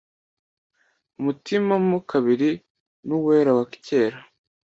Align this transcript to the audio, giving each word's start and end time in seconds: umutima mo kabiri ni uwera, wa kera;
umutima 1.19 1.73
mo 1.89 1.99
kabiri 2.09 2.49
ni 3.07 3.13
uwera, 3.17 3.51
wa 3.57 3.65
kera; 3.85 4.17